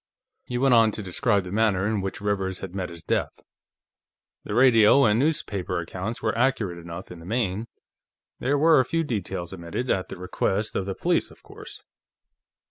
He 0.45 0.57
went 0.57 0.73
on 0.73 0.89
to 0.93 1.03
describe 1.03 1.43
the 1.43 1.51
manner 1.51 1.85
in 1.85 2.01
which 2.01 2.21
Rivers 2.21 2.57
had 2.57 2.73
met 2.73 2.89
his 2.89 3.03
death. 3.03 3.43
"The 4.43 4.55
radio 4.55 5.05
and 5.05 5.19
newspaper 5.19 5.79
accounts 5.79 6.23
were 6.23 6.35
accurate 6.35 6.79
enough, 6.79 7.11
in 7.11 7.19
the 7.19 7.25
main; 7.27 7.67
there 8.39 8.57
were 8.57 8.79
a 8.79 8.83
few 8.83 9.03
details 9.03 9.53
omitted, 9.53 9.91
at 9.91 10.09
the 10.09 10.17
request 10.17 10.75
of 10.75 10.87
the 10.87 10.95
police, 10.95 11.29
of 11.29 11.43
course." 11.43 11.83